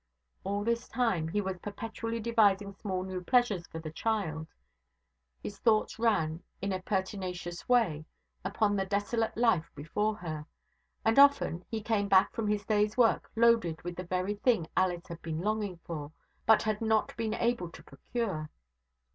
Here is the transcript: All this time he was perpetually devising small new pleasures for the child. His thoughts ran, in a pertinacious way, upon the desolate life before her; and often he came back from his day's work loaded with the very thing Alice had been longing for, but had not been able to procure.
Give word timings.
All 0.43 0.63
this 0.63 0.87
time 0.87 1.27
he 1.27 1.41
was 1.41 1.59
perpetually 1.59 2.19
devising 2.19 2.73
small 2.73 3.03
new 3.03 3.23
pleasures 3.23 3.67
for 3.67 3.77
the 3.77 3.91
child. 3.91 4.47
His 5.43 5.59
thoughts 5.59 5.99
ran, 5.99 6.41
in 6.59 6.73
a 6.73 6.81
pertinacious 6.81 7.69
way, 7.69 8.05
upon 8.43 8.75
the 8.75 8.85
desolate 8.87 9.37
life 9.37 9.69
before 9.75 10.15
her; 10.15 10.47
and 11.05 11.19
often 11.19 11.63
he 11.69 11.83
came 11.83 12.07
back 12.07 12.33
from 12.33 12.47
his 12.47 12.65
day's 12.65 12.97
work 12.97 13.29
loaded 13.35 13.83
with 13.83 13.95
the 13.95 14.03
very 14.03 14.33
thing 14.37 14.65
Alice 14.75 15.05
had 15.07 15.21
been 15.21 15.39
longing 15.41 15.77
for, 15.85 16.11
but 16.47 16.63
had 16.63 16.81
not 16.81 17.15
been 17.15 17.35
able 17.35 17.69
to 17.69 17.83
procure. 17.83 18.49